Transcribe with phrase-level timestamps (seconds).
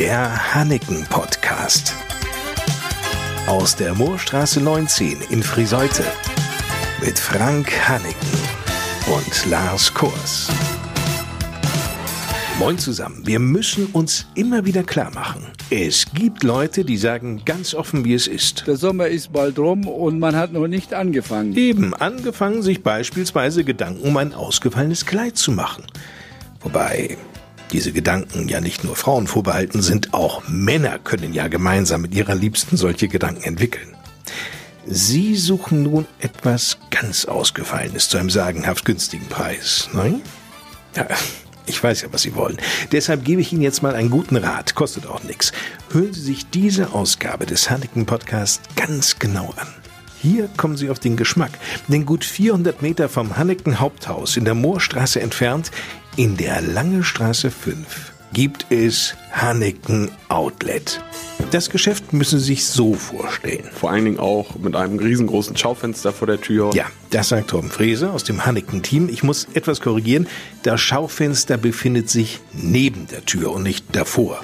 [0.00, 1.94] Der Hanneken Podcast.
[3.46, 6.04] Aus der Moorstraße 19 in Friseute.
[7.04, 8.38] Mit Frank Hanneken
[9.14, 10.48] und Lars Kors.
[12.58, 13.26] Moin zusammen.
[13.26, 15.44] Wir müssen uns immer wieder klar machen.
[15.68, 18.66] Es gibt Leute, die sagen ganz offen, wie es ist.
[18.66, 21.54] Der Sommer ist bald rum und man hat noch nicht angefangen.
[21.54, 25.84] Eben angefangen, sich beispielsweise Gedanken um ein ausgefallenes Kleid zu machen.
[26.62, 27.18] Wobei
[27.70, 32.34] diese Gedanken ja nicht nur Frauen vorbehalten sind, auch Männer können ja gemeinsam mit ihrer
[32.34, 33.96] Liebsten solche Gedanken entwickeln.
[34.86, 40.22] Sie suchen nun etwas ganz Ausgefallenes zu einem sagenhaft günstigen Preis, nein?
[40.96, 41.06] Ja,
[41.66, 42.58] ich weiß ja, was Sie wollen.
[42.90, 44.74] Deshalb gebe ich Ihnen jetzt mal einen guten Rat.
[44.74, 45.52] Kostet auch nichts.
[45.92, 49.68] Hören Sie sich diese Ausgabe des Hanneken Podcasts ganz genau an.
[50.22, 51.52] Hier kommen Sie auf den Geschmack.
[51.88, 55.70] Denn gut 400 Meter vom Hanneken Haupthaus in der Moorstraße entfernt,
[56.16, 61.00] in der Lange Straße 5, gibt es Hanneken Outlet.
[61.52, 63.64] Das Geschäft müssen Sie sich so vorstellen.
[63.72, 66.70] Vor allen Dingen auch mit einem riesengroßen Schaufenster vor der Tür.
[66.74, 69.08] Ja, das sagt Torben Frese aus dem Hanneken-Team.
[69.08, 70.28] Ich muss etwas korrigieren.
[70.62, 74.42] Das Schaufenster befindet sich neben der Tür und nicht davor.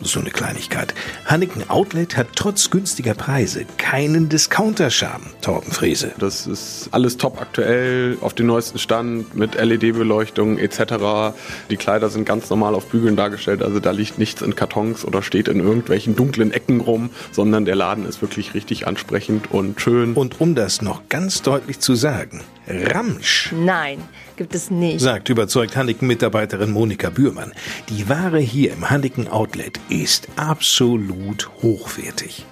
[0.00, 0.94] So eine Kleinigkeit.
[1.26, 6.12] Hanneken Outlet hat trotz günstiger Preise keinen Discounter-Charme, Torben Frese.
[6.18, 11.34] Das ist alles top aktuell, auf den neuesten Stand mit LED-Beleuchtung etc.
[11.68, 15.20] Die Kleider sind ganz normal auf Bügeln dargestellt, also da liegt nichts in Kartons oder
[15.22, 20.14] steht in irgendwelchen dunklen Ecken rum, sondern der Laden ist wirklich richtig ansprechend und schön.
[20.14, 23.52] Und um das noch ganz deutlich zu sagen, Ramsch.
[23.52, 23.98] Nein,
[24.38, 25.00] gibt es nicht.
[25.00, 27.52] Sagt überzeugt Hanneken-Mitarbeiterin Monika Bührmann.
[27.90, 32.46] Die Ware hier im Hanneken Outlet ist absolut hochwertig.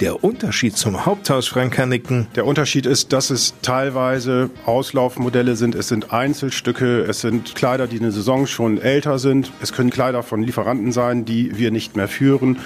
[0.00, 2.26] Der Unterschied zum Haupthaus Frank Hanneken.
[2.34, 7.98] Der Unterschied ist, dass es teilweise Auslaufmodelle sind, es sind Einzelstücke, es sind Kleider, die
[7.98, 12.08] eine Saison schon älter sind, es können Kleider von Lieferanten sein, die wir nicht mehr
[12.08, 12.60] führen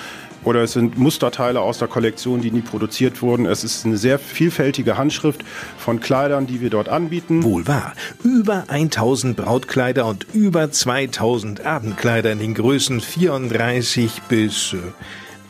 [0.44, 3.46] oder es sind Musterteile aus der Kollektion, die nie produziert wurden.
[3.46, 5.42] Es ist eine sehr vielfältige Handschrift
[5.76, 7.42] von Kleidern, die wir dort anbieten.
[7.42, 7.94] Wohl wahr.
[8.22, 14.76] Über 1000 Brautkleider und über 2000 Abendkleider in den Größen 34 bis...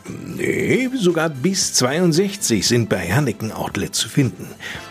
[0.07, 4.47] Nee, sogar bis 62 sind bei Hanneken Outlet zu finden.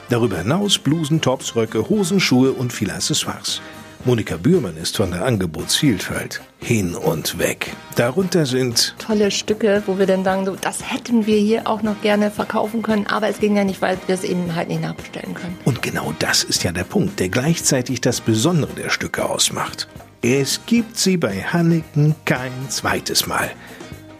[0.08, 3.60] Darüber hinaus Blusen, Tops, Röcke, Hosen, Schuhe und viele Accessoires.
[4.06, 7.72] Monika Bührmann ist von der Angebotsvielfalt hin und weg.
[7.96, 11.98] Darunter sind tolle Stücke, wo wir dann sagen, so, das hätten wir hier auch noch
[12.02, 15.32] gerne verkaufen können, aber es ging ja nicht, weil wir es eben halt nicht nachbestellen
[15.32, 15.56] können.
[15.64, 19.88] Und genau das ist ja der Punkt, der gleichzeitig das Besondere der Stücke ausmacht.
[20.20, 23.50] Es gibt sie bei Hanneken kein zweites Mal.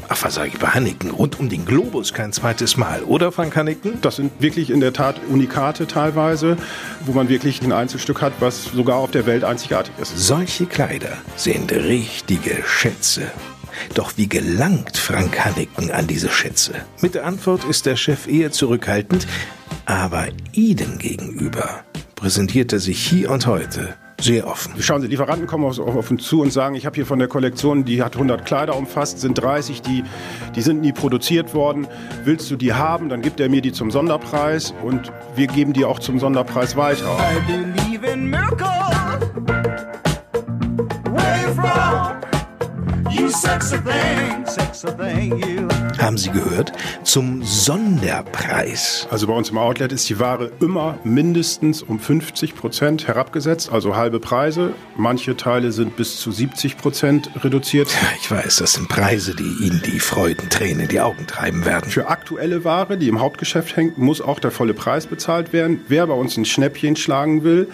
[0.09, 1.11] Ach, was sage ich bei Hanneken?
[1.11, 4.01] Rund um den Globus kein zweites Mal, oder Frank Hanneken?
[4.03, 6.57] Das sind wirklich in der Tat Unikate teilweise,
[7.05, 10.17] wo man wirklich ein Einzelstück hat, was sogar auf der Welt einzigartig ist.
[10.17, 13.31] Solche Kleider sind richtige Schätze.
[13.95, 16.75] Doch wie gelangt Frank Hanneken an diese Schätze?
[17.01, 19.27] Mit der Antwort ist der Chef eher zurückhaltend,
[19.87, 21.85] aber Ihnen gegenüber
[22.15, 24.75] präsentiert er sich hier und heute sehr offen.
[24.81, 27.29] Schauen Sie, Lieferanten kommen auf, auf uns zu und sagen, ich habe hier von der
[27.29, 30.05] Kollektion, die hat 100 Kleider umfasst, sind 30, die,
[30.55, 31.87] die sind nie produziert worden.
[32.25, 35.85] Willst du die haben, dann gibt er mir die zum Sonderpreis und wir geben die
[35.85, 37.17] auch zum Sonderpreis weiter.
[37.19, 38.84] I believe in miracles.
[45.99, 46.73] Haben Sie gehört?
[47.03, 49.09] Zum Sonderpreis.
[49.11, 53.97] Also bei uns im Outlet ist die Ware immer mindestens um 50 Prozent herabgesetzt, also
[53.97, 54.75] halbe Preise.
[54.97, 57.89] Manche Teile sind bis zu 70 Prozent reduziert.
[58.21, 61.91] Ich weiß, das sind Preise, die Ihnen die Freudentränen in die Augen treiben werden.
[61.91, 65.81] Für aktuelle Ware, die im Hauptgeschäft hängt, muss auch der volle Preis bezahlt werden.
[65.89, 67.69] Wer bei uns ein Schnäppchen schlagen will,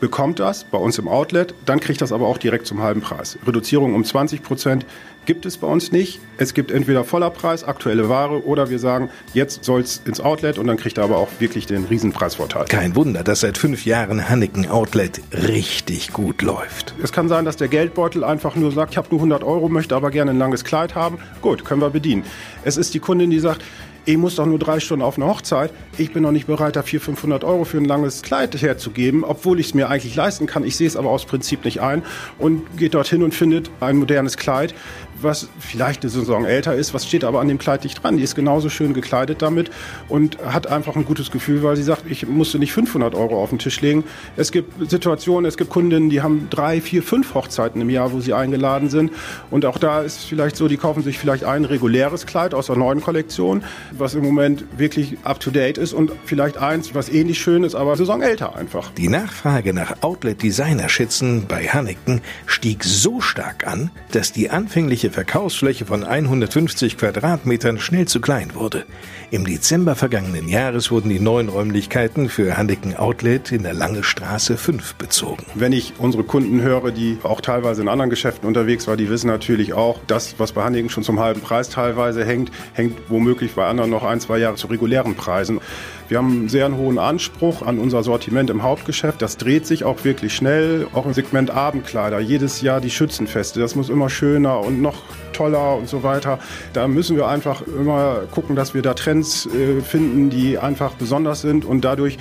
[0.00, 3.38] bekommt das bei uns im Outlet, dann kriegt das aber auch direkt zum halben Preis.
[3.46, 4.86] Reduzierung um 20 Prozent
[5.26, 6.20] gibt es bei uns nicht.
[6.38, 10.58] Es gibt entweder voller Preis, aktuelle Ware oder wir sagen, jetzt soll es ins Outlet
[10.58, 12.66] und dann kriegt er aber auch wirklich den Riesenpreisvorteil.
[12.66, 16.94] Kein Wunder, dass seit fünf Jahren Hanneken Outlet richtig gut läuft.
[17.02, 19.96] Es kann sein, dass der Geldbeutel einfach nur sagt, ich habe nur 100 Euro, möchte
[19.96, 21.18] aber gerne ein langes Kleid haben.
[21.42, 22.24] Gut, können wir bedienen.
[22.64, 23.62] Es ist die Kundin, die sagt,
[24.06, 25.72] ich muss doch nur drei Stunden auf eine Hochzeit.
[25.98, 29.58] Ich bin noch nicht bereit, da 400, 500 Euro für ein langes Kleid herzugeben, obwohl
[29.58, 30.64] ich es mir eigentlich leisten kann.
[30.64, 32.04] Ich sehe es aber aus Prinzip nicht ein
[32.38, 34.74] und geht dorthin und findet ein modernes Kleid,
[35.20, 38.16] was vielleicht eine Saison älter ist, was steht aber an dem Kleid nicht dran.
[38.16, 39.70] Die ist genauso schön gekleidet damit
[40.08, 43.50] und hat einfach ein gutes Gefühl, weil sie sagt, ich musste nicht 500 Euro auf
[43.50, 44.04] den Tisch legen.
[44.36, 48.20] Es gibt Situationen, es gibt Kundinnen, die haben drei, vier, fünf Hochzeiten im Jahr, wo
[48.20, 49.12] sie eingeladen sind.
[49.50, 52.66] Und auch da ist es vielleicht so, die kaufen sich vielleicht ein reguläres Kleid aus
[52.66, 57.08] der neuen Kollektion, was im Moment wirklich up to date ist und vielleicht eins, was
[57.08, 58.90] ähnlich schön ist, aber Saison älter einfach.
[58.92, 66.04] Die Nachfrage nach Outlet-Designer-Schützen bei Hanneken stieg so stark an, dass die anfängliche Verkaufsfläche von
[66.04, 68.84] 150 Quadratmetern schnell zu klein wurde.
[69.30, 74.56] Im Dezember vergangenen Jahres wurden die neuen Räumlichkeiten für Hanneken Outlet in der Lange Straße
[74.56, 75.44] 5 bezogen.
[75.54, 79.26] Wenn ich unsere Kunden höre, die auch teilweise in anderen Geschäften unterwegs waren, die wissen
[79.26, 83.66] natürlich auch, das, was bei Hanneken schon zum halben Preis teilweise hängt, hängt womöglich bei
[83.66, 85.60] anderen noch ein, zwei Jahre zu regulären Preisen.
[86.08, 89.20] Wir haben einen sehr hohen Anspruch an unser Sortiment im Hauptgeschäft.
[89.20, 92.20] Das dreht sich auch wirklich schnell, auch im Segment Abendkleider.
[92.20, 96.38] Jedes Jahr die Schützenfeste, das muss immer schöner und noch toller und so weiter.
[96.72, 101.40] Da müssen wir einfach immer gucken, dass wir da Trends äh, finden, die einfach besonders
[101.40, 102.18] sind und dadurch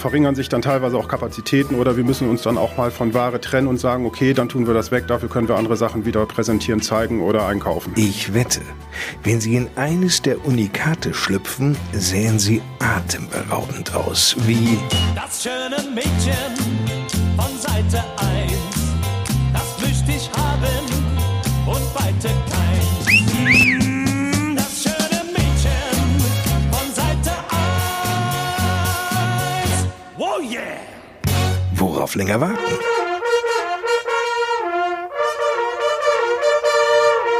[0.00, 3.40] verringern sich dann teilweise auch Kapazitäten oder wir müssen uns dann auch mal von Ware
[3.40, 6.26] trennen und sagen, okay, dann tun wir das weg, dafür können wir andere Sachen wieder
[6.26, 7.92] präsentieren, zeigen oder einkaufen.
[7.96, 8.62] Ich wette,
[9.22, 14.78] wenn Sie in eines der Unikate schlüpfen, sehen Sie atemberaubend aus, wie
[15.14, 16.56] Das schöne Mädchen
[17.36, 18.49] von Seite 1,
[31.80, 32.78] worauf länger warten.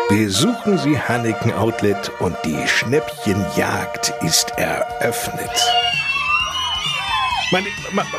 [0.09, 5.51] Besuchen Sie Hanneken Outlet und die Schnäppchenjagd ist eröffnet.
[7.53, 7.67] Meine,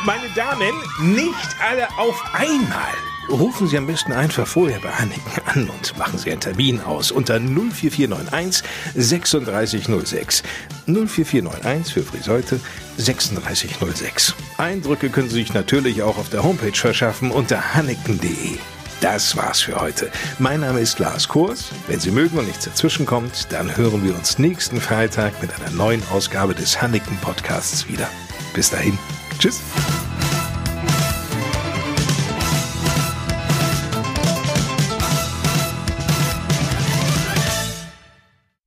[0.04, 2.92] meine Damen, nicht alle auf einmal.
[3.30, 7.10] Rufen Sie am besten einfach vorher bei Hanneken an und machen Sie einen Termin aus
[7.10, 8.62] unter 04491
[8.94, 10.42] 3606.
[10.84, 12.60] 04491 für Friseute
[12.98, 14.34] 3606.
[14.58, 18.58] Eindrücke können Sie sich natürlich auch auf der Homepage verschaffen unter hanneken.de.
[19.00, 20.10] Das war's für heute.
[20.38, 21.70] Mein Name ist Lars Kurs.
[21.88, 26.02] Wenn Sie mögen und nichts dazwischenkommt, dann hören wir uns nächsten Freitag mit einer neuen
[26.10, 28.08] Ausgabe des Hanneken Podcasts wieder.
[28.52, 28.98] Bis dahin.
[29.42, 29.60] Tschüss.